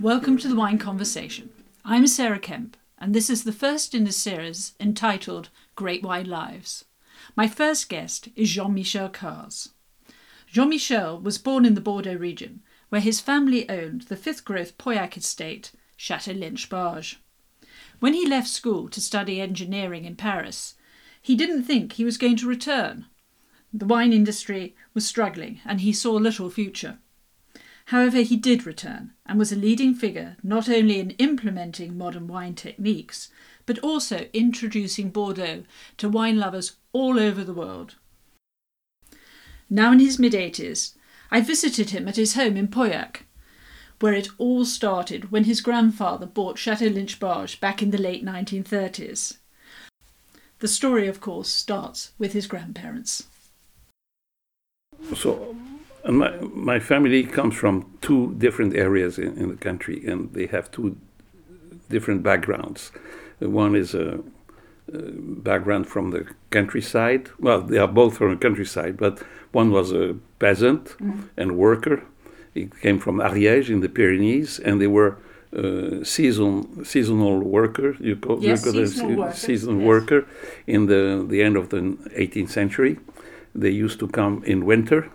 [0.00, 1.50] Welcome to the Wine Conversation.
[1.84, 6.86] I'm Sarah Kemp, and this is the first in a series entitled Great Wine Lives.
[7.36, 9.68] My first guest is Jean Michel Cazes.
[10.52, 12.60] Jean Michel was born in the Bordeaux region,
[12.90, 17.16] where his family owned the fifth growth Pauillac estate, Chateau Lynch Bages.
[18.00, 20.74] When he left school to study engineering in Paris,
[21.22, 23.06] he didn't think he was going to return.
[23.72, 26.98] The wine industry was struggling, and he saw little future.
[27.86, 32.56] However, he did return and was a leading figure not only in implementing modern wine
[32.56, 33.30] techniques,
[33.64, 35.64] but also introducing Bordeaux
[35.96, 37.96] to wine lovers all over the world.
[39.74, 40.92] Now in his mid 80s,
[41.30, 43.22] I visited him at his home in Pauillac,
[44.00, 48.22] where it all started when his grandfather bought Chateau Lynch Bages back in the late
[48.22, 49.38] 1930s.
[50.58, 53.24] The story, of course, starts with his grandparents.
[55.16, 55.56] So
[56.06, 60.70] my, my family comes from two different areas in, in the country, and they have
[60.70, 60.98] two
[61.88, 62.92] different backgrounds.
[63.38, 64.22] One is a,
[64.88, 67.30] background from the countryside.
[67.38, 71.28] Well, they are both from the countryside, but one was a peasant mm.
[71.36, 72.02] and worker.
[72.54, 75.16] He came from Ariège in the Pyrenees, and they were
[75.56, 77.96] uh, season seasonal worker.
[78.00, 79.36] You call, yes, you call seasonal worker.
[79.36, 79.86] season yes.
[79.86, 80.26] worker
[80.66, 81.80] in the the end of the
[82.16, 82.98] 18th century.
[83.54, 85.10] They used to come in winter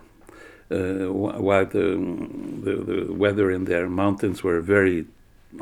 [0.70, 1.96] uh, while the,
[2.62, 5.06] the, the weather in their mountains were very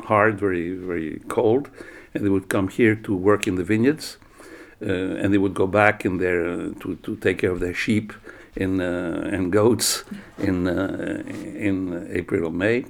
[0.03, 1.69] hard, very very cold,
[2.13, 4.17] and they would come here to work in the vineyards,
[4.81, 7.73] uh, and they would go back in there uh, to, to take care of their
[7.73, 8.13] sheep
[8.55, 10.03] in, uh, and goats
[10.37, 12.85] in uh, in April or May,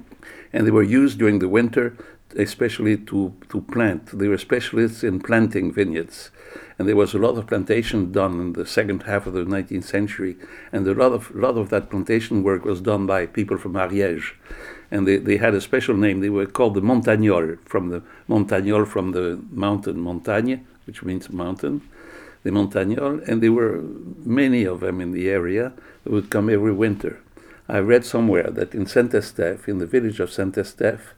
[0.52, 1.96] and they were used during the winter
[2.36, 4.18] especially to, to plant.
[4.18, 6.30] They were specialists in planting vineyards.
[6.78, 9.84] And there was a lot of plantation done in the second half of the 19th
[9.84, 10.36] century.
[10.72, 13.72] And a lot of, a lot of that plantation work was done by people from
[13.72, 14.32] Ariège.
[14.90, 16.20] And they, they had a special name.
[16.20, 21.82] They were called the Montagnols, from the Montagnol, from the mountain Montagne, which means mountain.
[22.42, 23.26] The Montagnols.
[23.28, 23.82] And there were
[24.24, 25.72] many of them in the area
[26.04, 27.20] that would come every winter.
[27.68, 31.12] I read somewhere that in Saint-Estèphe, in the village of Saint-Estèphe,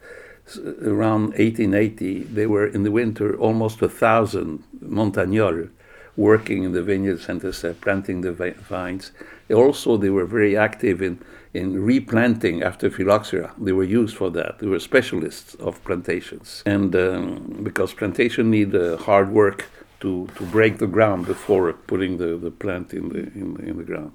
[0.83, 5.71] around 1880, there were in the winter almost a thousand montagnols
[6.17, 7.41] working in the vineyards and
[7.81, 9.13] planting the vines.
[9.53, 11.19] Also, they were very active in,
[11.53, 13.53] in replanting after phylloxera.
[13.59, 14.59] They were used for that.
[14.61, 16.63] They were specialists of plantations.
[16.65, 19.67] And um, because plantation need uh, hard work
[20.01, 23.85] to, to break the ground before putting the, the plant in the, in, in the
[23.85, 24.13] ground.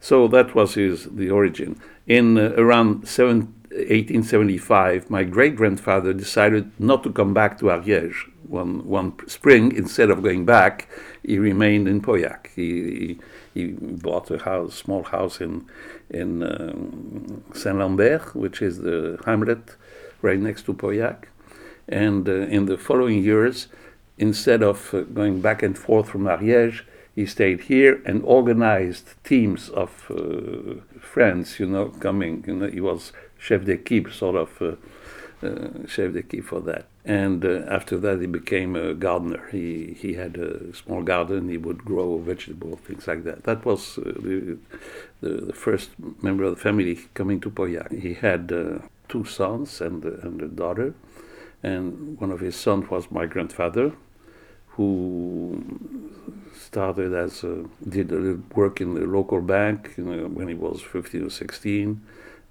[0.00, 1.80] So that was his the origin.
[2.06, 8.30] In uh, around seven, 1875, my great grandfather decided not to come back to Ariège.
[8.46, 10.88] One, one spring, instead of going back,
[11.22, 12.48] he remained in Pauillac.
[12.54, 13.18] He, he,
[13.54, 15.66] he bought a house, small house in,
[16.10, 19.76] in um, Saint Lambert, which is the hamlet
[20.22, 21.26] right next to Pauillac.
[21.88, 23.68] And uh, in the following years,
[24.18, 26.82] instead of uh, going back and forth from Ariège,
[27.14, 32.42] he stayed here and organized teams of uh, friends, you know, coming.
[32.46, 34.78] You know, he was chef d'équipe, sort of
[35.44, 36.86] uh, uh, chef d'équipe for that.
[37.04, 39.48] And uh, after that, he became a gardener.
[39.50, 41.48] He he had a small garden.
[41.48, 43.44] He would grow vegetables, things like that.
[43.44, 44.58] That was the,
[45.20, 45.90] the, the first
[46.22, 47.90] member of the family coming to Pauillac.
[48.00, 48.48] He had
[49.08, 50.94] two sons and and a daughter,
[51.62, 53.92] and one of his sons was my grandfather,
[54.76, 55.62] who
[56.54, 60.54] started as a, did a little work in the local bank you know, when he
[60.54, 62.00] was 15 or 16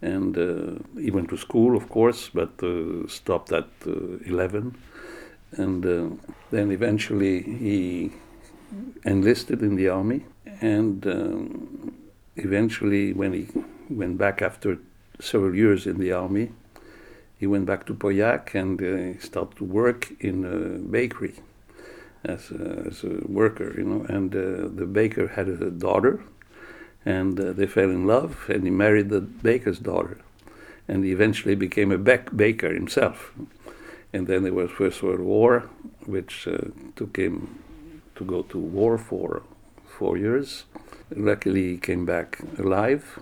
[0.04, 4.76] and uh, he went to school, of course, but uh, stopped at uh, 11.
[5.56, 5.84] And
[6.52, 8.12] then eventually he
[9.06, 10.26] enlisted in the army,
[10.62, 11.94] and um,
[12.36, 13.48] eventually, when he
[13.90, 14.80] went back after
[15.20, 16.52] several years in the army,
[17.38, 21.36] he went back to Pauillac and uh, started to work in a bakery
[22.24, 24.06] as a, as a worker, you know.
[24.08, 26.24] And uh, the baker had a daughter
[27.06, 30.18] and uh, they fell in love, and he married the baker's daughter,
[30.88, 33.34] and he eventually became a baker himself.
[34.14, 35.70] And then there was First World War,
[36.06, 37.60] which uh, took him
[38.16, 39.42] to go to war for
[39.86, 40.66] four years.
[41.16, 43.20] Luckily, he came back alive,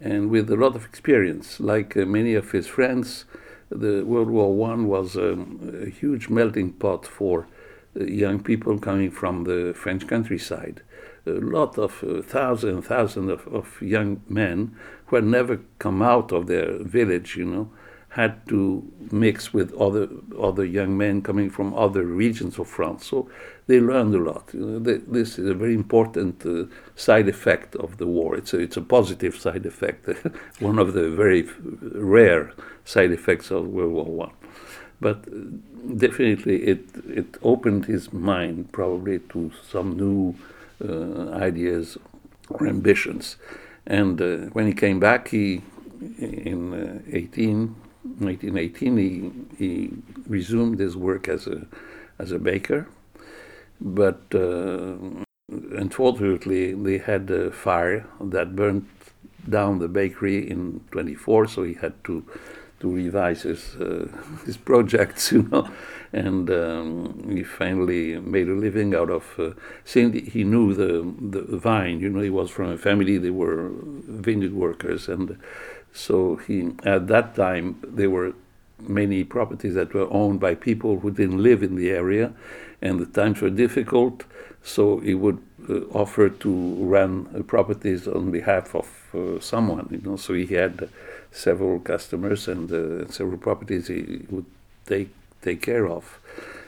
[0.00, 1.60] and with a lot of experience.
[1.60, 3.24] Like uh, many of his friends,
[3.70, 7.46] the World War One was um, a huge melting pot for
[7.94, 10.82] young people coming from the French countryside.
[11.26, 14.74] A lot of uh, thousands, thousands of, of young men
[15.06, 17.70] who had never come out of their village, you know,
[18.10, 18.82] had to
[19.12, 20.08] mix with other
[20.38, 23.06] other young men coming from other regions of France.
[23.06, 23.28] So
[23.68, 24.50] they learned a lot.
[24.52, 26.64] You know, they, this is a very important uh,
[26.96, 28.36] side effect of the war.
[28.36, 30.08] It's a, it's a positive side effect,
[30.58, 31.48] one of the very
[31.80, 32.52] rare
[32.84, 34.32] side effects of World War One.
[35.00, 35.24] But
[35.98, 40.34] definitely, it it opened his mind probably to some new
[40.86, 41.96] uh, ideas
[42.48, 43.36] or ambitions.
[43.86, 45.62] And uh, when he came back, he
[46.18, 49.90] in uh, 18 1918, he, he
[50.26, 51.66] resumed his work as a,
[52.18, 52.88] as a baker.
[53.80, 54.96] But uh,
[55.48, 58.86] unfortunately, they had a fire that burnt
[59.48, 62.24] down the bakery in 24, so he had to
[62.80, 64.08] to revise his uh,
[64.46, 65.68] his projects, you know,
[66.12, 69.38] and um, he finally made a living out of.
[69.38, 69.50] Uh,
[69.84, 70.90] since he knew the
[71.38, 73.70] the vine, you know, he was from a family they were
[74.08, 75.38] vineyard workers, and
[75.92, 78.32] so he, at that time, there were
[78.78, 82.32] many properties that were owned by people who didn't live in the area,
[82.80, 84.24] and the times were difficult.
[84.62, 85.38] So he would
[85.68, 89.88] uh, offer to run properties on behalf of uh, someone.
[89.90, 90.88] You know, so he had
[91.32, 94.46] several customers and uh, several properties he would
[94.86, 95.10] take
[95.42, 96.18] take care of.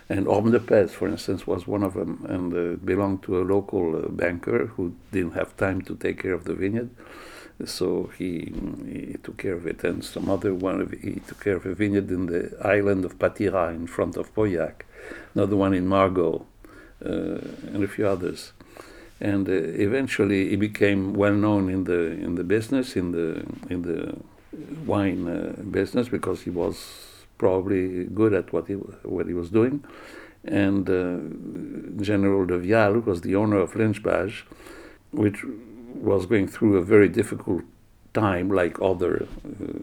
[0.08, 3.44] And Orme de Pez, for instance, was one of them, and uh, belonged to a
[3.44, 6.90] local uh, banker who didn't have time to take care of the vineyard
[7.66, 8.52] so he,
[8.86, 9.84] he took care of it.
[9.84, 13.74] And some other one, he took care of a vineyard in the island of Patira
[13.74, 14.82] in front of Pauillac,
[15.34, 16.46] another one in Margaux,
[17.04, 18.52] uh, and a few others.
[19.20, 23.82] And uh, eventually, he became well known in the in the business, in the in
[23.82, 24.16] the
[24.86, 26.76] wine uh, business, because he was
[27.38, 29.84] probably good at what he what he was doing.
[30.44, 34.42] And uh, General de Vial who was the owner of Lynch-Bages,
[35.12, 35.44] which
[35.94, 37.62] was going through a very difficult
[38.12, 39.78] time, like other uh,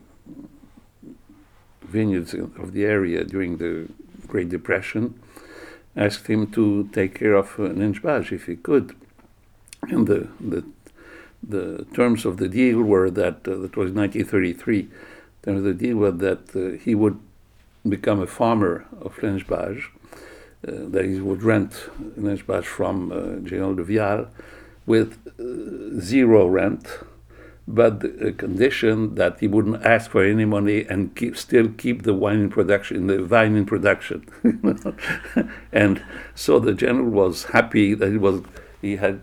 [1.81, 3.87] vineyards of the area during the
[4.27, 5.19] Great Depression,
[5.95, 8.95] asked him to take care of uh, Lynch-Bages if he could.
[9.83, 10.63] And the, the,
[11.41, 14.89] the terms of the deal were that, uh, that was 1933,
[15.43, 17.19] terms of the deal were that uh, he would
[17.87, 19.83] become a farmer of Lynch-Bages,
[20.67, 24.27] uh, that he would rent Lynch-Bages from uh, General de Vial,
[24.85, 26.99] with uh, zero rent,
[27.67, 32.13] but a condition that he wouldn't ask for any money and keep, still keep the
[32.13, 34.25] wine in production, the vine in production.
[35.71, 36.03] and
[36.33, 38.41] so the general was happy that he was
[38.81, 39.21] he had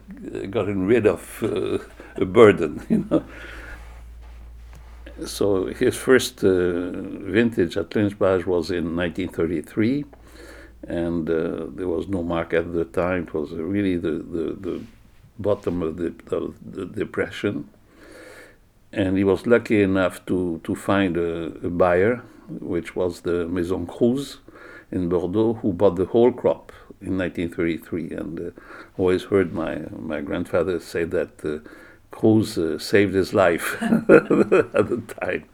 [0.50, 1.78] gotten rid of uh,
[2.18, 3.24] a burden, you know.
[5.24, 10.04] So his first uh, vintage at Lynch-Bages was in 1933,
[10.88, 13.22] and uh, there was no market at the time.
[13.22, 14.82] It was really the, the, the
[15.38, 16.14] bottom of the,
[16.64, 17.68] the depression.
[18.92, 23.86] And he was lucky enough to, to find a, a buyer, which was the Maison
[23.86, 24.38] Cruse
[24.90, 28.10] in Bordeaux, who bought the whole crop in 1933.
[28.10, 28.50] And uh,
[28.96, 31.68] always heard my, my grandfather say that uh,
[32.10, 35.44] Cruse uh, saved his life at the time.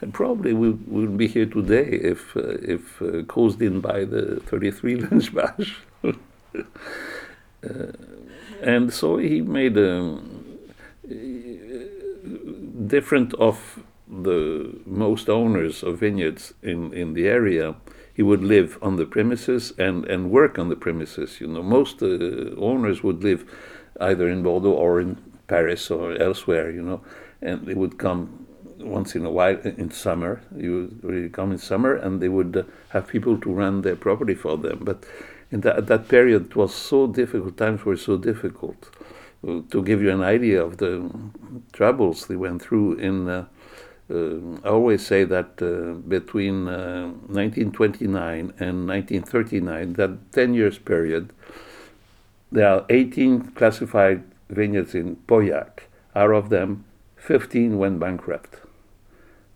[0.00, 4.40] And probably we would be here today if, uh, if uh, Cruse didn't buy the
[4.46, 5.72] 33 Lynch-Bages.
[6.04, 7.92] Uh,
[8.62, 10.18] and so he made a
[12.86, 17.76] different of the most owners of vineyards in, in the area.
[18.12, 21.40] He would live on the premises and, and work on the premises.
[21.40, 23.44] You know, most uh, owners would live
[24.00, 25.16] either in Bordeaux or in
[25.50, 26.70] Paris or elsewhere.
[26.70, 27.00] You know,
[27.42, 28.46] and they would come
[28.78, 30.40] once in a while in summer.
[30.56, 34.34] You would come in summer, and they would uh, have people to run their property
[34.34, 34.78] for them.
[34.82, 35.04] But
[35.50, 38.90] in that, that period it was so difficult, times were so difficult.
[39.46, 41.10] Uh, to give you an idea of the
[41.72, 43.46] troubles they went through in, uh,
[44.10, 51.32] uh, I always say that uh, between 1929 uh, and 1939, that 10 years period,
[52.52, 55.84] there are 18 classified vineyards in Pauillac.
[56.14, 56.84] Out of them,
[57.16, 58.56] 15 went bankrupt.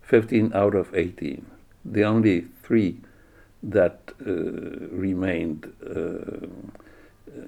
[0.01, 1.45] 15 out of 18.
[1.83, 2.99] The only three
[3.63, 4.31] that uh,
[4.91, 6.47] remained uh,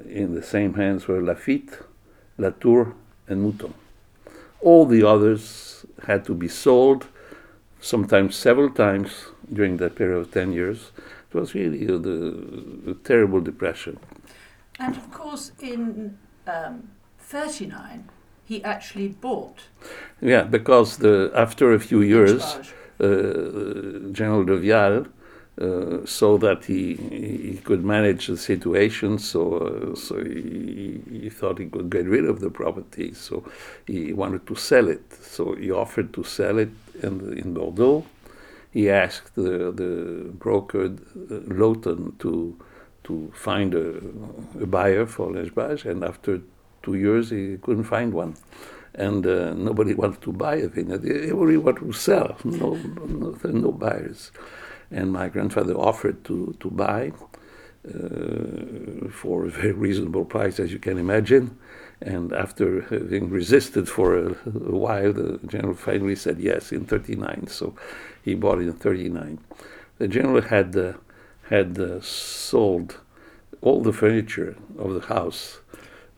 [0.10, 1.80] in the same hands were Lafite,
[2.38, 2.94] Latour,
[3.28, 3.74] and Mouton.
[4.62, 7.08] All the others had to be sold,
[7.80, 10.92] sometimes several times during that period of 10 years.
[11.32, 11.96] It was really a,
[12.92, 14.00] a terrible depression.
[14.80, 16.90] And of course, in um,
[17.28, 18.10] 39,
[18.46, 19.68] he actually bought.
[20.22, 22.44] Yeah, because the, after a few years,
[23.00, 25.06] uh, General de Vial
[25.60, 29.18] uh, so that he he could manage the situation.
[29.18, 33.14] So uh, so he, he thought he could get rid of the property.
[33.14, 33.44] So
[33.88, 35.12] he wanted to sell it.
[35.14, 36.70] So he offered to sell it
[37.02, 38.06] in in Bordeaux.
[38.72, 42.56] He asked the the broker uh, Lawton to
[43.06, 43.98] to find a,
[44.62, 46.42] a buyer for Lynch-Bages, and after
[46.88, 48.34] two years he couldn't find one
[49.06, 51.04] and uh, nobody wanted to buy a vineyard.
[51.06, 53.28] Everybody wanted to sell, no, no,
[53.66, 54.32] no buyers
[54.92, 57.12] and my grandfather offered to, to buy
[57.88, 61.58] uh, for a very reasonable price, as you can imagine.
[62.02, 67.48] And after having resisted for a, a, while, the general finally said yes in 39.
[67.48, 67.76] So
[68.24, 69.40] he bought it in 39.
[69.98, 70.94] The general had, uh,
[71.50, 73.00] had uh, sold
[73.62, 75.60] all the furniture of the house.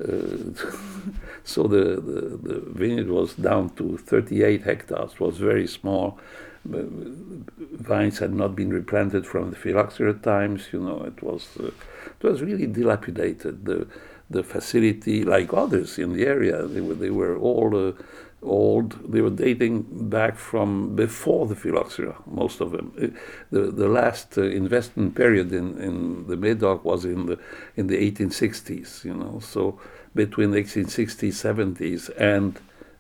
[0.02, 0.54] Uh,
[1.44, 6.20] so the, the, the vineyard was down to 38 hectares, was very small
[6.66, 10.68] vines had not been replanted from the phylloxera times.
[10.72, 13.66] You know, it was uh, it was really dilapidated.
[13.66, 13.88] The
[14.30, 17.94] the facility, like others in the area, they were they were all uh,
[18.42, 19.12] old.
[19.12, 22.16] They were dating back from before the phylloxera.
[22.26, 22.94] Most of them.
[23.02, 23.08] Uh,
[23.52, 27.40] the the last uh, investment period in in the Medoc was in the
[27.76, 29.04] in the 1860s.
[29.04, 29.80] You know, so
[30.16, 32.60] between the 1860s, 70s, and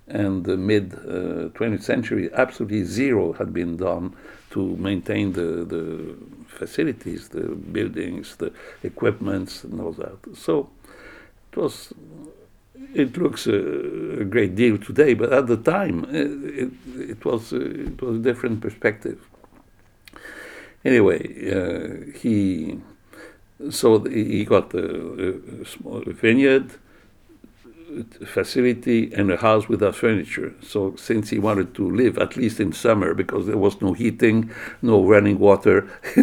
[0.10, 4.16] and the mid uh, 20th century, absolutely zero had been done
[4.51, 6.16] to maintain the, the
[6.48, 8.51] facilities, the buildings, the
[8.84, 10.18] equipments, and all that.
[10.36, 10.70] So
[11.51, 11.94] it was.
[12.96, 17.54] It looks a, a great deal today, but at the time, uh, it, it was
[17.54, 19.20] uh, it was a different perspective.
[20.84, 22.80] Anyway, uh, he
[23.70, 26.72] so he got a, a small vineyard
[28.25, 30.53] facility and a house without furniture.
[30.62, 34.51] So since he wanted to live at least in summer because there was no heating,
[34.81, 36.22] no running water, uh,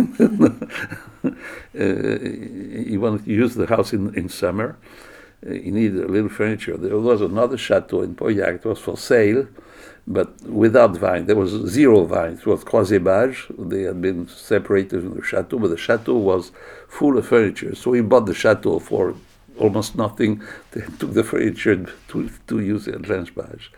[1.75, 4.77] he wanted to use the house in, in summer.
[5.47, 6.77] Uh, he needed a little furniture.
[6.77, 8.57] There was another chateau in Pauillac.
[8.57, 9.47] It was for sale,
[10.07, 11.27] but without vine.
[11.27, 12.41] There was zero vines.
[12.41, 13.47] It was Croizet-Bages.
[13.59, 16.53] They had been separated from the chateau, but the chateau was
[16.89, 17.75] full of furniture.
[17.75, 19.15] So he bought the chateau for
[19.59, 20.43] almost nothing.
[20.73, 21.77] They took the furniture
[22.09, 23.69] to, to use at Lynch-Bages.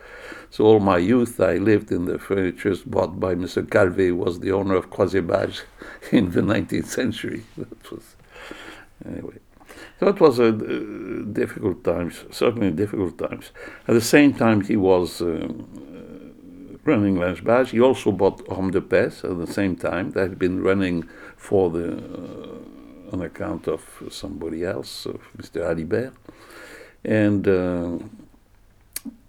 [0.50, 3.62] So all my youth, I lived in the furniture bought by Mr.
[3.62, 5.62] Calvé, who was the owner of Croizet-Bages
[6.12, 7.42] in the 19th century.
[7.56, 8.16] That was
[9.06, 9.38] anyway.
[10.00, 13.50] So it was a uh, difficult times, certainly difficult times.
[13.86, 15.48] At the same time, he was uh,
[16.84, 17.70] running Lynch-Bages.
[17.70, 20.12] He also bought Orme de Pez at the same time.
[20.12, 22.77] That had been running for the uh,
[23.12, 25.64] on account of somebody else, of Mr.
[25.64, 26.12] Alibert,
[27.04, 27.98] and uh,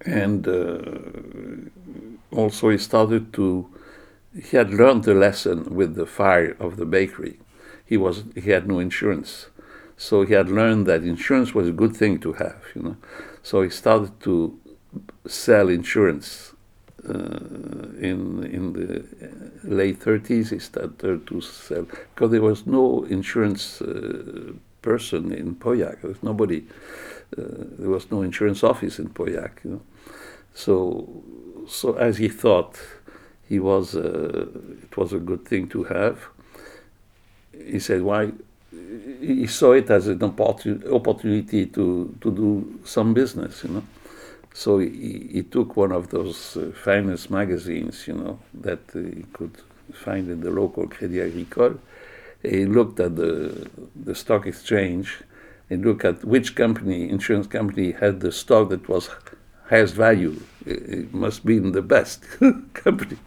[0.05, 3.67] and uh, also he started to.
[4.33, 7.39] He had learned the lesson with the fire of the bakery.
[7.85, 9.47] He was he had no insurance,
[9.97, 12.63] so he had learned that insurance was a good thing to have.
[12.75, 12.97] You know,
[13.41, 14.59] so he started to
[15.27, 16.53] sell insurance
[17.05, 19.03] in in the
[19.63, 26.01] late 30s, he started to sell because there was no insurance uh, person in Pauillac.
[26.01, 26.65] There was nobody.
[27.37, 27.43] Uh,
[27.77, 29.63] there was no insurance office in Pauillac.
[29.63, 29.81] You know,
[30.53, 31.07] so
[31.67, 32.79] so as he thought,
[33.47, 36.19] he was it was a good thing to have.
[37.53, 38.31] He said, "Why?"
[39.21, 43.63] He saw it as an opportunity to to do some business.
[43.63, 43.83] You know
[44.59, 49.23] so he, he, took one of those uh, finest magazines, you know, that uh, he
[49.31, 49.55] could
[49.93, 51.79] find in the local Crédit Agricole.
[52.41, 55.23] He looked at the, the stock exchange
[55.69, 59.09] and looked at which company, insurance company, had the stock that was
[59.69, 60.41] highest value.
[60.65, 62.25] It must be in the best
[62.73, 63.17] company.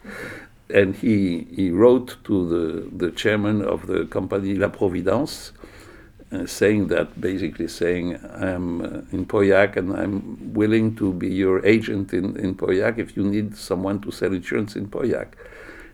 [0.68, 5.52] And he, he wrote to the, the chairman of the company La Providence,
[6.32, 11.64] uh, saying that, basically saying, I'm uh, in Pauillac and I'm willing to be your
[11.66, 15.34] agent in, in Pauillac if you need someone to sell insurance in Pauillac.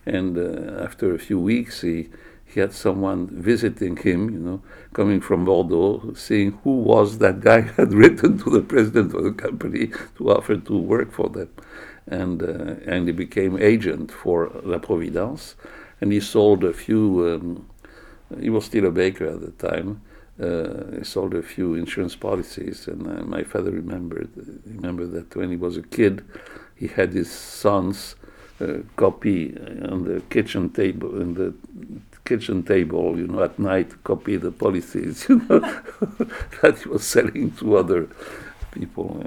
[0.07, 2.09] And uh, after a few weeks, he,
[2.47, 7.61] he had someone visiting him, you know, coming from Bordeaux, seeing who was that guy
[7.77, 11.51] had written to the president of the company to offer to work for them.
[12.07, 15.57] And, uh, and he became agent for La Providence.
[16.01, 17.69] And he sold a few, um,
[18.41, 20.01] he was still a baker at the time,
[20.41, 24.31] uh, sold a few insurance policies, and uh, my father remembered
[24.67, 26.25] remembered that when he was a kid,
[26.77, 28.15] he had his sons
[28.61, 29.57] uh, copy
[29.91, 31.55] on the kitchen table in the
[32.25, 35.61] kitchen table, you know, at night, copy the policies, you know,
[36.61, 38.09] that he was selling to other
[38.73, 39.25] people.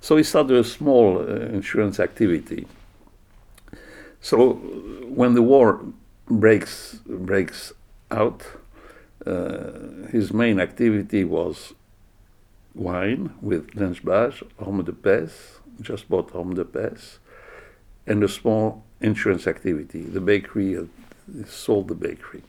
[0.00, 1.24] So he started a small uh,
[1.58, 2.66] insurance activity.
[4.22, 4.54] So
[5.20, 5.80] when the war
[6.26, 7.72] breaks breaks
[8.10, 8.42] out,
[9.26, 11.74] uh, his main activity was
[12.74, 15.32] wine with Lynch-Bages, Orme de Pez,
[15.80, 17.18] just bought Orme de Pez,
[18.06, 20.02] and a small insurance activity.
[20.02, 20.84] The bakery uh,
[21.46, 22.42] sold the bakery.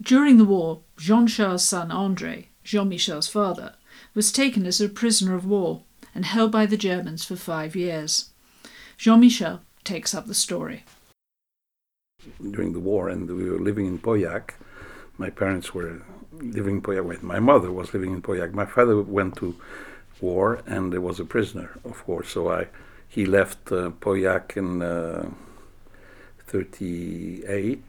[0.00, 3.74] During the war, Jean Charles' son Andre, Jean Michel's father,
[4.14, 5.82] was taken as a prisoner of war
[6.14, 8.30] and held by the Germans for five years.
[8.96, 10.84] Jean Michel takes up the story.
[12.42, 14.54] During the war, and we were living in Pauillac.
[15.18, 17.22] My parents were living in Pauillac.
[17.22, 18.52] My mother was living in Pauillac.
[18.52, 19.56] My father went to
[20.20, 22.30] war and was a prisoner, of course.
[22.30, 22.68] So I,
[23.08, 25.30] he left uh, Pauillac in uh,
[26.46, 27.80] 38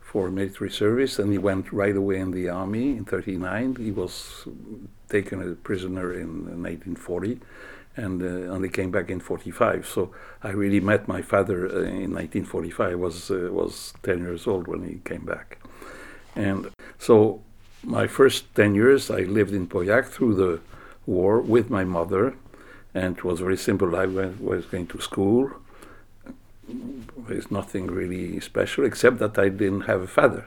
[0.00, 3.76] for military service, and he went right away in the army in 39.
[3.76, 4.46] He was
[5.08, 7.40] taken as a prisoner in 1940
[7.96, 9.86] and uh, only came back in 45.
[9.86, 10.10] So
[10.42, 12.92] I really met my father uh, in 1945.
[12.92, 15.58] I was, uh, was 10 years old when he came back.
[16.34, 17.42] And so
[17.82, 20.60] my first 10 years I lived in Pauillac through the
[21.06, 22.34] war with my mother,
[22.94, 23.94] and it was very simple.
[23.96, 25.50] I went, was going to school.
[27.28, 30.46] There's nothing really special except that I didn't have a father.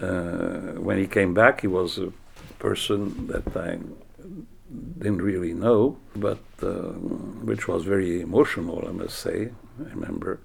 [0.00, 2.12] Uh, when he came back, he was a
[2.58, 3.78] person that I
[4.98, 6.92] didn't really know, but uh,
[7.48, 9.50] which was very emotional, I must say.
[9.80, 10.40] I remember.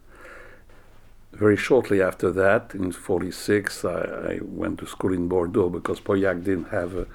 [1.32, 6.44] Very shortly after that, in '46, I, I, went to school in Bordeaux because Pauillac
[6.44, 7.06] didn't have a,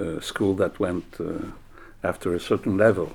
[0.00, 1.52] a school that went uh,
[2.02, 3.12] after a certain level.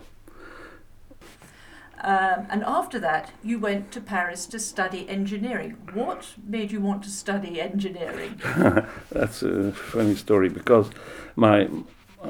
[2.06, 5.78] Um, and after that, you went to Paris to study engineering.
[5.94, 8.40] What made you want to study engineering?
[9.12, 10.90] That's a funny story because
[11.36, 11.68] my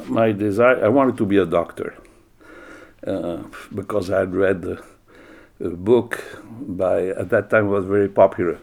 [0.08, 1.96] my desire I wanted to be a doctor
[3.06, 4.80] uh, because I had read
[5.60, 6.24] a, book
[6.62, 8.60] by at that time was very popular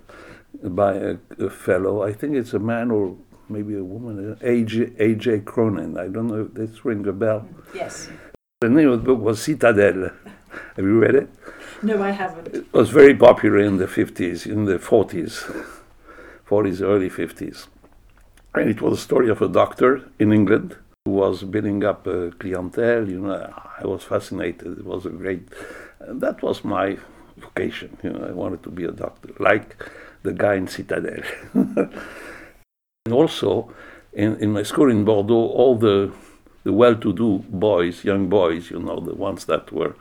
[0.62, 2.02] by a, a fellow.
[2.02, 3.16] I think it's a man or
[3.48, 4.92] maybe a woman, uh, A.J.
[4.98, 5.40] A.J.
[5.40, 5.98] Cronin.
[5.98, 7.48] I don't know if this ring a bell.
[7.74, 8.08] Yes.
[8.60, 10.10] The name of the book was Citadel.
[10.76, 11.28] Have you read it?
[11.82, 12.54] No, I haven't.
[12.54, 15.66] It was very popular in the 50s, in the 40s,
[16.48, 17.66] 40s, early 50s.
[18.54, 22.30] And it was a story of a doctor in England who was building up a
[22.32, 23.08] clientele.
[23.08, 24.78] You know, I was fascinated.
[24.78, 25.48] It was a great,
[26.08, 26.98] that was my
[27.36, 27.96] vocation.
[28.02, 29.76] You know, I wanted to be a doctor, like
[30.22, 31.22] the guy in Citadel.
[31.54, 33.72] and also,
[34.12, 36.12] in, in my school in Bordeaux, all the
[36.64, 39.96] the well-to-do boys, young boys, you know, the ones that were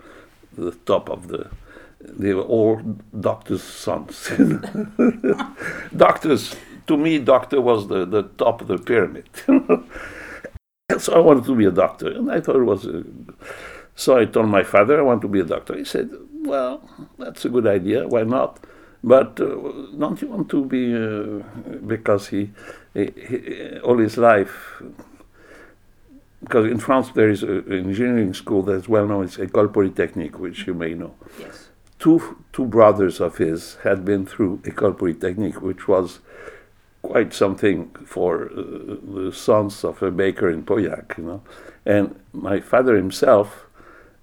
[0.54, 1.50] the top of the
[2.04, 2.82] they were all
[3.20, 4.32] doctors' sons.
[5.96, 6.56] doctors,
[6.88, 9.30] to me, doctor was the, the top of the pyramid.
[10.98, 12.86] so I wanted to be a doctor, and I thought it was.
[12.86, 13.04] A,
[13.96, 15.78] so I told my father I want to be a doctor.
[15.78, 16.10] He said,
[16.44, 16.82] "Well,
[17.18, 18.08] that's a good idea.
[18.08, 18.60] Why not?"
[19.04, 19.48] But uh,
[19.98, 20.96] don't you want to be?
[20.96, 22.52] Uh, because he,
[22.94, 24.82] he, he, all his life
[26.44, 29.26] because in France there is an engineering school that's well known.
[29.26, 31.14] It's École Polytechnique, which you may know.
[31.40, 31.70] Yes.
[32.00, 36.20] Two two brothers of his had been through École Polytechnique, which was
[37.02, 41.42] quite something for uh, the sons of a baker in Pauillac, you know.
[41.86, 43.68] And my father himself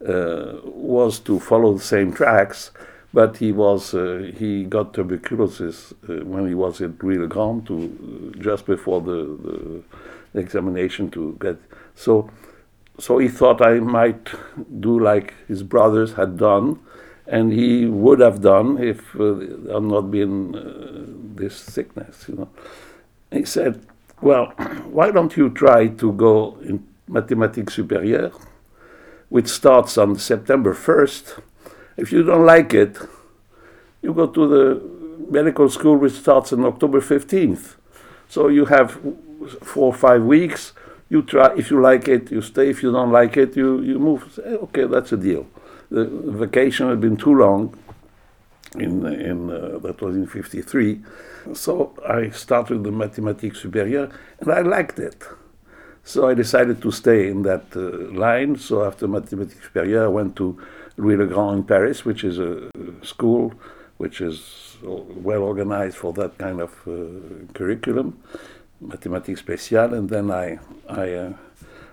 [0.01, 2.71] was to follow the same tracks,
[3.13, 8.67] but he was uh, he got tuberculosis uh, when he was at Grand to just
[8.67, 9.83] before the,
[10.33, 11.57] the examination to get
[11.99, 12.31] so,
[12.99, 14.29] so he thought I might
[14.81, 16.79] do like his brothers had done,
[17.27, 19.35] and he would have done if uh,
[19.75, 22.27] had not been uh, this sickness.
[22.29, 22.49] You know,
[23.33, 23.85] he said,
[24.21, 24.47] "Well,
[24.97, 28.33] why don't you try to go in Mathématiques supérieures,
[29.29, 31.43] which starts on September 1st.
[31.97, 32.99] If you don't like it,
[34.03, 34.83] you go to the
[35.31, 37.75] medical school, which starts on October 15th.
[38.29, 38.99] So you have
[39.63, 40.73] four or five weeks."
[41.09, 43.99] you try if you like it you stay if you don't like it you you
[43.99, 45.47] move say, okay that's a deal
[45.91, 47.77] the vacation had been too long
[48.75, 51.01] in in uh, that was in 53
[51.55, 55.25] so i started the mathématiques supérieures and i liked it
[56.05, 60.35] so i decided to stay in that uh, line so after mathématiques supérieures i went
[60.37, 60.57] to
[60.97, 62.71] louis le grand in paris which is a
[63.03, 63.53] school
[63.99, 66.95] which is well organized for that kind of uh,
[67.53, 68.17] curriculum
[68.81, 70.59] Mathématiques spéciales, and then I
[70.89, 71.33] I uh,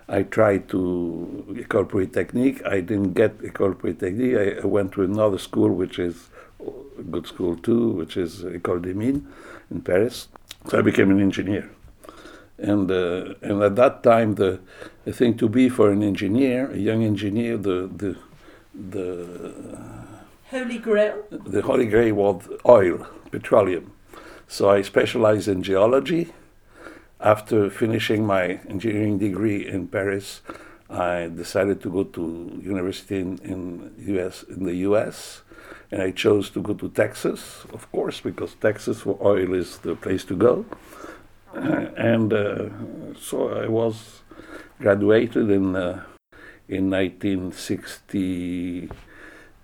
[0.08, 2.64] I tried to École Polytechnique.
[2.66, 4.38] I didn't get École Polytechnique.
[4.38, 6.30] I, I went to another school, which is
[7.00, 9.24] a good school too, which is École des Mines
[9.72, 10.28] in Paris.
[10.70, 11.70] So I became an engineer.
[12.58, 14.60] And uh, and at that time, the,
[15.04, 18.18] the thing to be for an engineer, a young engineer, the the
[18.74, 20.08] the
[20.50, 21.24] Holy Grail.
[21.32, 23.92] The Holy Grail was oil, petroleum.
[24.48, 26.34] So I specialized in geology.
[27.20, 30.42] After finishing my engineering degree in Paris,
[30.90, 35.42] I decided to go to university in, in US in the US,
[35.92, 39.96] and I chose to go to Texas, of course, because Texas for oil is the
[39.96, 40.66] place to go.
[41.98, 42.70] and uh,
[43.20, 44.22] so I was
[44.80, 46.04] graduated in uh,
[46.68, 48.92] in 1960, uh,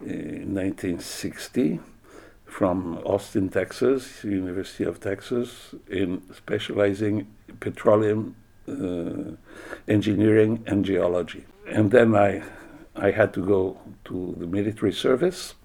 [0.01, 1.80] 1960
[2.45, 7.27] from Austin, Texas, University of Texas, in specializing
[7.60, 8.36] petroleum
[8.67, 9.36] uh,
[9.88, 11.45] engineering and geology.
[11.67, 12.43] And then I,
[12.95, 15.56] I had to go to the military service,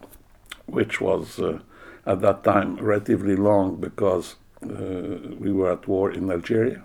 [0.67, 1.61] which was uh,
[2.07, 6.83] at that time relatively long because Uh, we were at war in Algeria.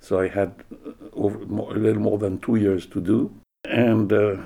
[0.00, 3.32] So I had uh, over, more, a little more than two years to do.
[3.64, 4.36] And uh,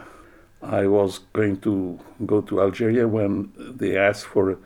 [0.63, 4.57] I was going to go to Algeria when they asked for a,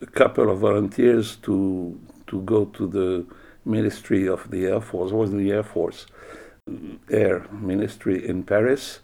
[0.00, 1.98] a couple of volunteers to
[2.30, 3.26] to go to the
[3.64, 6.06] Ministry of the Air Force, was the Air Force
[7.10, 9.00] Air Ministry in Paris,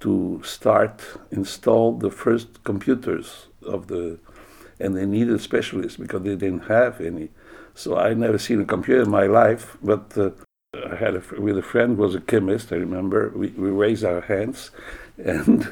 [0.00, 4.18] to start install the first computers of the,
[4.80, 7.30] and they needed specialists because they didn't have any.
[7.74, 10.30] So I never seen a computer in my life, but uh,
[10.74, 12.72] I had a, with a friend who was a chemist.
[12.72, 14.70] I remember we, we raised our hands,
[15.18, 15.68] and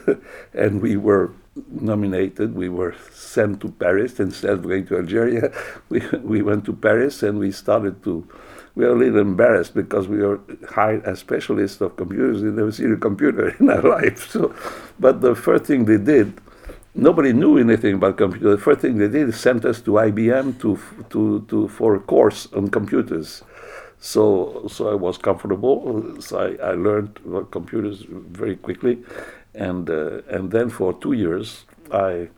[0.53, 1.33] and we were
[1.71, 2.55] nominated.
[2.55, 5.53] We were sent to Paris instead of going to Algeria.
[5.89, 8.27] We we went to Paris and we started to.
[8.75, 12.43] We were a little embarrassed because we were hired as specialists of computers.
[12.43, 14.31] We never seen a computer in our life.
[14.31, 14.55] So,
[15.01, 16.41] but the first thing they did,
[16.95, 18.57] nobody knew anything about computers.
[18.57, 20.79] The first thing they did is sent us to IBM to
[21.11, 23.43] to to for a course on computers.
[24.01, 26.21] So so I was comfortable.
[26.21, 28.99] So I, I learned about computers very quickly,
[29.55, 32.29] and uh, and then for two years I,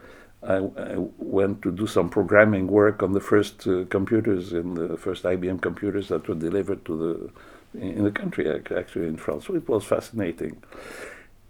[0.42, 4.96] I, I went to do some programming work on the first uh, computers in the
[4.96, 7.30] first IBM computers that were delivered to the
[7.78, 9.46] in the country actually in France.
[9.46, 10.62] So it was fascinating,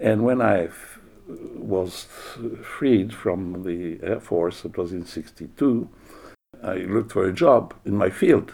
[0.01, 0.69] and when I
[1.57, 2.07] was
[2.63, 5.89] freed from the Air Force, it was in '62.
[6.63, 8.53] I looked for a job in my field.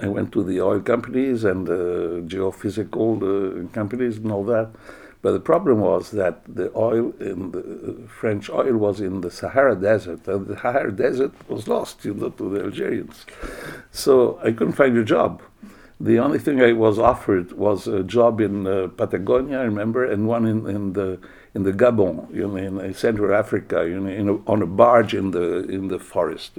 [0.00, 4.70] I went to the oil companies and the geophysical uh, companies and all that
[5.26, 9.74] but the problem was that the oil in the French oil was in the Sahara
[9.74, 13.26] Desert, and the Sahara Desert was lost you know, to the Algerians.
[13.90, 15.42] So I couldn't find a job.
[15.98, 20.28] The only thing I was offered was a job in uh, Patagonia, I remember, and
[20.28, 21.18] one in, in the
[21.56, 25.30] in the Gabon, you know, in Central Africa, you know, a, on a barge in
[25.30, 26.52] the in the forest.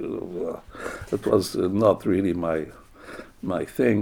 [1.16, 2.66] It was uh, not really my
[3.40, 3.98] my thing.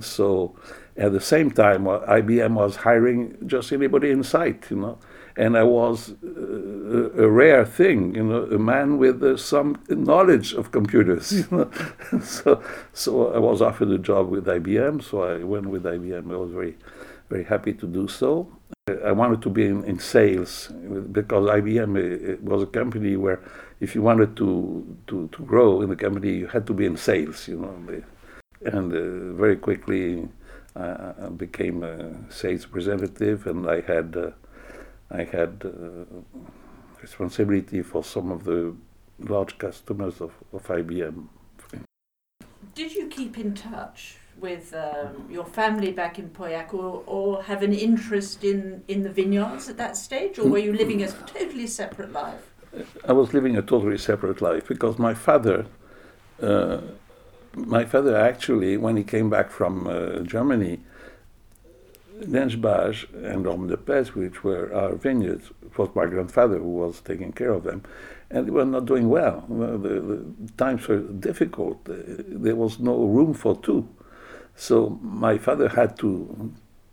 [0.00, 0.54] So
[0.96, 4.98] at the same time, uh, IBM was hiring just anybody in sight, you know.
[5.38, 10.54] And I was uh, a rare thing, you know, a man with uh, some knowledge
[10.54, 11.26] of computers.
[11.38, 11.70] You know?
[12.20, 12.62] so,
[12.94, 15.02] so I was offered a job with IBM.
[15.02, 16.32] So I went with IBM.
[16.32, 16.76] I was very,
[17.28, 18.48] very happy to do so.
[19.04, 20.68] I wanted to be in, in sales
[21.12, 23.40] because IBM was a company where
[23.80, 26.96] if you wanted to, to, to grow in the company, you had to be in
[26.96, 28.02] sales, you know.
[28.64, 30.28] And uh, very quickly,
[30.76, 34.30] I became a sales representative, and I had uh,
[35.10, 36.04] I had uh,
[37.00, 38.74] responsibility for some of the
[39.18, 41.28] large customers of, of IBM.
[42.74, 47.62] Did you keep in touch with um, your family back in Pauillac, or, or have
[47.62, 51.66] an interest in, in the vineyards at that stage, or were you living a totally
[51.66, 52.52] separate life?
[53.06, 55.66] I was living a totally separate life because my father.
[56.42, 56.80] Uh,
[57.56, 60.78] my father actually, when he came back from uh, Germany,
[62.20, 67.00] Lynch-Bages and Orme de Pez, which were our vineyards, it was my grandfather who was
[67.00, 67.82] taking care of them,
[68.30, 69.44] and they were not doing well.
[69.48, 71.80] The, the times were difficult.
[71.86, 73.88] There was no room for two.
[74.56, 76.52] So my father had to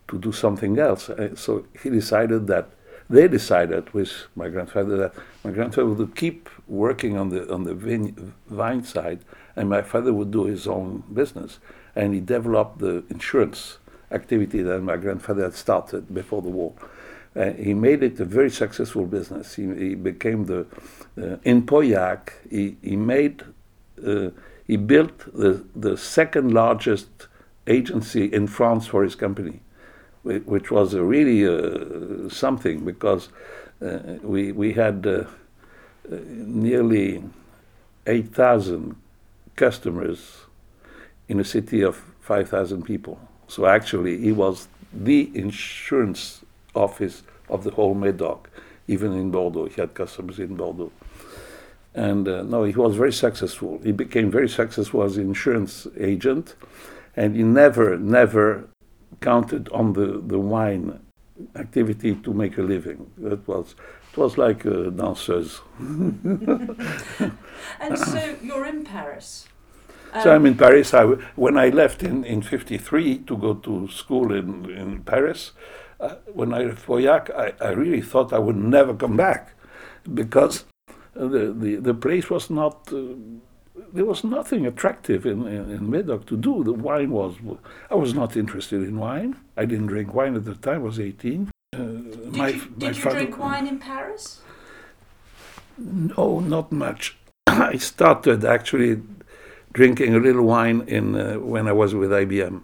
[0.10, 1.10] to do something else.
[1.10, 2.70] Uh, so he decided that
[3.10, 7.74] they decided with my grandfather that my grandfather would keep working on the on the
[7.74, 9.20] vine, vine side
[9.56, 11.60] and my father would do his own business.
[11.96, 13.78] And he developed the insurance
[14.12, 16.74] activity that my grandfather had started before the war.
[17.36, 19.56] Uh, he made it a very successful business.
[19.56, 20.66] He, he became the
[21.18, 22.32] uh, in Pauillac.
[22.50, 23.44] He, he made
[24.06, 24.30] uh,
[24.68, 27.28] he built the the second largest
[27.68, 29.60] agency in France for his company,
[30.24, 33.30] which was really uh, something because
[33.82, 35.24] uh, we we had uh,
[36.10, 37.24] nearly
[38.08, 38.96] eight thousand
[39.56, 40.46] customers
[41.28, 43.20] in a city of 5,000 people.
[43.48, 46.44] So actually, he was the insurance
[46.76, 48.46] office of the whole Médoc,
[48.88, 49.66] even in Bordeaux.
[49.66, 50.92] He had customers in Bordeaux.
[51.94, 53.80] And uh, no, he was very successful.
[53.84, 56.56] He became very successful as an insurance agent,
[57.16, 58.70] and he never, never
[59.22, 61.00] counted on the, the wine
[61.56, 63.12] activity to make a living.
[63.18, 63.76] That was
[64.14, 65.62] it was like a danseuse.
[67.80, 69.48] and so you're in Paris.
[70.22, 70.94] so I'm in Paris.
[70.94, 71.04] I,
[71.36, 75.54] when I left in, in 53 to go to school in, in Paris,
[76.00, 79.56] uh, when I left Pauillac, I, I really thought I would never come back
[80.14, 80.66] because
[81.16, 83.16] the, the, the place was not, uh,
[83.76, 86.64] there was nothing attractive in, in, in Medoc to do.
[86.64, 87.36] The wine was,
[87.90, 89.36] I was not interested in wine.
[89.58, 91.50] I didn't drink wine at the time, I was 18.
[91.74, 94.42] Uh, did my, you, did my you father, drink wine in Paris?
[95.78, 97.18] No, not much.
[97.48, 99.02] I started actually
[99.74, 102.62] drinking a little wine in uh, when I was with IBM.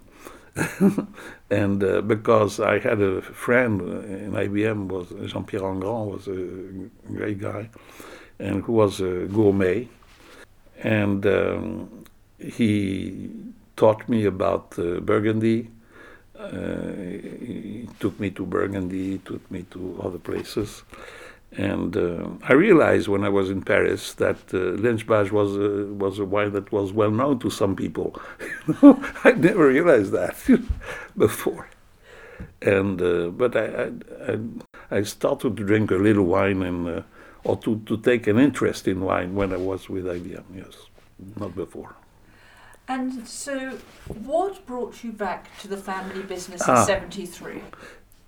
[1.50, 7.38] and uh, because I had a friend in IBM was Jean-Pierre Engrand was a great
[7.40, 7.70] guy,
[8.38, 9.88] and who was a gourmet,
[10.82, 12.04] and um,
[12.38, 13.30] he
[13.76, 15.70] taught me about uh, Burgundy.
[16.38, 16.92] Uh,
[17.46, 20.82] he took me to Burgundy, took me to other places,
[21.52, 26.18] and uh, I realized when I was in Paris that uh, Lynch-Bages was a, was
[26.18, 28.20] a wine that was well known to some people.
[29.24, 30.36] I never realized that
[31.16, 31.68] before.
[32.62, 33.90] And uh, but I,
[34.28, 34.38] I,
[34.98, 37.02] I started to drink a little wine and uh,
[37.44, 40.44] or to, to take an interest in wine when I was with IBM.
[40.54, 40.74] Yes,
[41.36, 41.94] not before.
[42.88, 43.78] And so,
[44.24, 46.80] what brought you back to the family business ah.
[46.80, 47.62] in '73?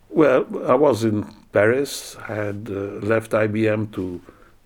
[0.08, 2.16] Well, I was in Paris.
[2.28, 4.20] I had uh, left IBM to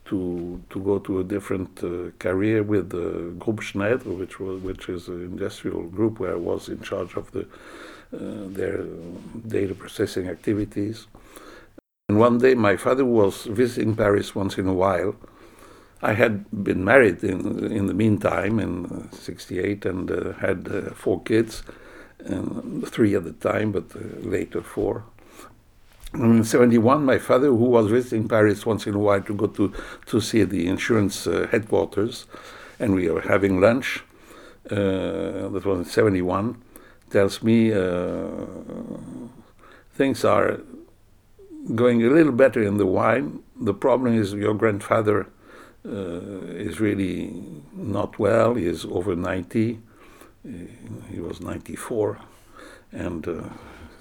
[0.07, 4.89] to to go to a different uh, career with the Groupe Schneider, which was which
[4.89, 8.85] is an industrial group where I was in charge of the uh, their
[9.47, 11.07] data processing activities.
[12.09, 15.17] And one day, my father was visiting Paris once in a while.
[16.03, 21.23] I had been married in in the meantime in '68 and uh, had uh, four
[21.23, 21.63] kids,
[22.85, 25.05] three at the time, but uh, later four
[26.15, 29.73] in 71, my father, who was visiting Paris once in a while to go to,
[30.07, 32.27] to see the insurance uh, headquarters,
[32.79, 34.03] and we were having lunch,
[34.71, 36.63] uh, that was in 71,
[37.11, 38.27] tells me uh,
[39.95, 40.61] things are
[41.75, 43.43] going a little better in the wine.
[43.61, 45.29] The problem is your grandfather
[45.85, 47.35] uh, is really
[47.73, 48.55] not well.
[48.55, 49.81] He is over 90.
[51.11, 52.19] He was 94,
[52.93, 53.43] and uh,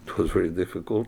[0.05, 1.07] it was very difficult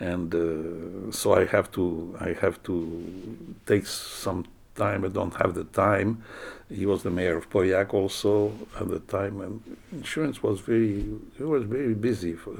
[0.00, 5.04] and uh, so I have to I have to take some time.
[5.04, 6.24] I don't have the time.
[6.70, 11.04] He was the mayor of Pauillac also at the time, and insurance was very
[11.38, 12.32] it was very busy.
[12.32, 12.56] For,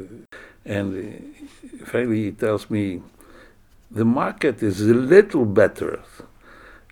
[0.67, 3.03] and uh, finally, he tells me
[3.91, 6.01] the market is a little better.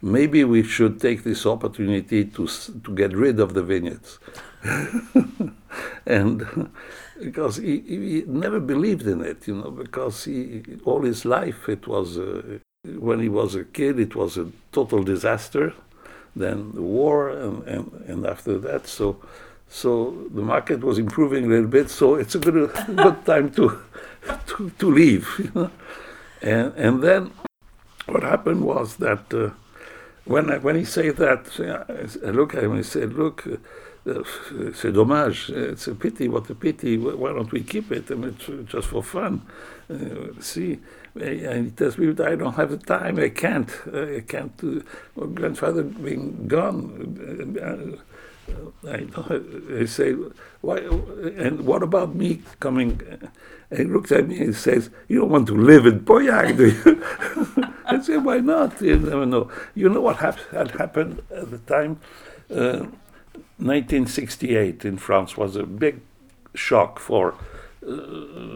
[0.01, 4.19] Maybe we should take this opportunity to to get rid of the vineyards.
[6.07, 6.71] and
[7.21, 11.87] because he, he, never believed in it, you know, because he, all his life it
[11.87, 12.59] was, uh,
[12.99, 15.73] when he was a kid, it was a total disaster.
[16.37, 19.17] Then the war, and, and, and after that, so
[19.71, 21.91] so the market was improving a little bit.
[21.91, 23.83] So it's a good good time to
[24.47, 25.71] to, to leave, you know.
[26.43, 27.33] And and then
[28.07, 29.51] what happened was that uh,
[30.25, 31.49] when I, when he said that,
[32.27, 33.47] I look at him and he said, "Look."
[34.07, 34.23] Uh,
[34.75, 35.51] c'est dommage.
[35.51, 36.29] It's a pity.
[36.29, 36.97] What a pity.
[36.97, 38.11] Why don't we keep it?
[38.11, 39.43] I mean, just for fun.
[39.91, 40.79] Uh, see,
[41.15, 43.19] and he tells me, I don't have the time.
[43.19, 43.71] I can't.
[43.93, 44.53] I can't.
[44.65, 48.01] Uh, grandfather being gone.
[48.87, 49.07] I,
[49.81, 50.13] I say,
[50.61, 50.79] why?
[50.79, 53.01] And what about me coming?
[53.71, 56.67] And he looks at me and says, "You don't want to live in Pauillac, do
[56.69, 58.81] you?" I say, "Why not?
[58.81, 62.01] You never know." You know what hap- had happened at the time.
[62.51, 62.87] Uh,
[63.59, 66.01] 1968 in France was a big
[66.55, 67.35] shock for
[67.87, 67.91] uh,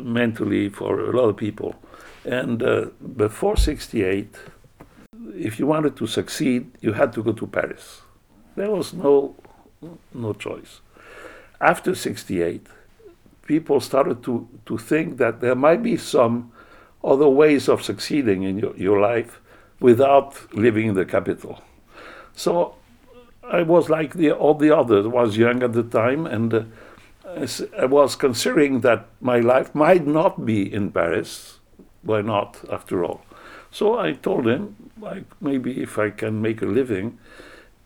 [0.02, 1.74] mentally for a lot of people.
[2.24, 4.36] And uh, before 68,
[5.34, 8.02] if you wanted to succeed, you had to go to Paris.
[8.54, 9.34] There was no,
[10.14, 10.80] no choice.
[11.60, 12.66] After 68,
[13.46, 16.52] people started to, to think that there might be some
[17.04, 19.40] other ways of succeeding in your, your life
[19.80, 21.62] without living in the capital.
[22.34, 22.76] So
[23.42, 25.04] I was like the, all the others.
[25.04, 26.64] I was young at the time, and uh,
[27.78, 31.58] I was considering that my life might not be in Paris.
[32.02, 33.22] Why not, after all?
[33.70, 37.18] So I told him, like, maybe if I can make a living.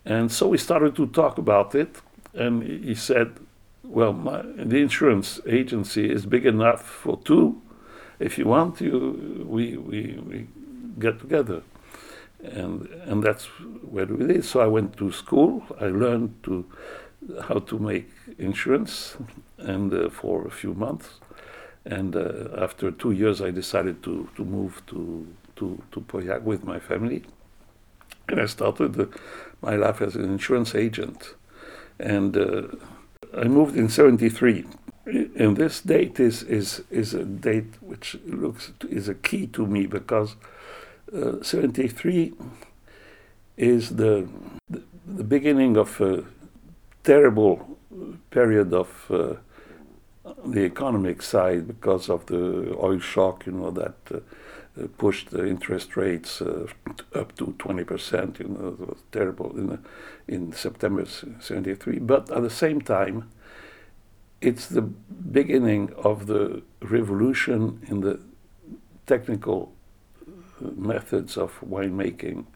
[0.06, 2.00] And so we started to talk about it,
[2.34, 3.28] and he said,
[3.84, 7.60] well, my, the insurance agency is big enough for two.
[8.20, 10.46] If you want, you, we, we, we
[10.98, 11.62] get together.
[12.42, 13.46] and and that's
[13.82, 14.44] what we did.
[14.44, 15.62] So I went to school.
[15.80, 16.64] I learned to
[17.48, 19.16] how to make insurance,
[19.58, 21.20] and uh, for a few months,
[21.84, 26.64] and uh, after two years, I decided to to move to to to Pauillac with
[26.64, 27.24] my family,
[28.28, 29.06] and I started uh,
[29.62, 31.34] my life as an insurance agent,
[31.98, 32.62] and uh,
[33.36, 34.64] I moved in '73.
[35.06, 39.86] And this date is, is, is a date which looks is a key to me
[39.86, 40.34] because
[41.14, 42.32] uh, 73
[43.56, 44.28] is the,
[44.68, 46.24] the, the beginning of a
[47.04, 47.78] terrible
[48.30, 49.34] period of uh,
[50.44, 54.18] the economic side because of the oil shock, you know, that uh,
[54.98, 56.66] pushed the interest rates uh,
[57.14, 59.78] up to 20%, you know, it was terrible in,
[60.28, 61.98] in September 73.
[62.00, 63.30] But at the same time,
[64.40, 68.20] it's the beginning of the revolution in the
[69.06, 69.72] technical
[70.60, 72.46] methods of winemaking.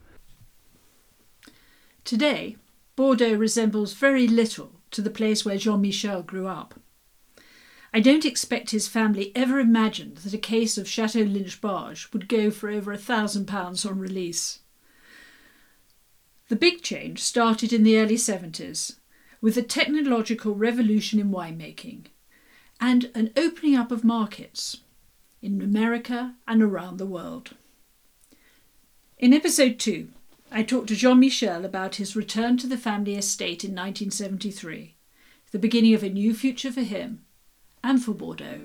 [2.05, 2.57] Today,
[2.97, 6.75] Bordeaux resembles very little to the place where Jean Michel grew up.
[7.92, 12.29] I don't expect his family ever imagined that a case of Chateau Lynch Bages would
[12.29, 14.61] go for over a thousand pounds on release.
[16.48, 18.96] The big change started in the early 70s
[19.40, 22.07] with the technological revolution in winemaking
[22.81, 24.79] and an opening up of markets
[25.42, 27.57] in America and around the world.
[29.18, 30.09] In episode 2,
[30.53, 34.94] I talked to Jean Michel about his return to the family estate in 1973,
[35.50, 37.24] the beginning of a new future for him
[37.83, 38.61] and for Bordeaux.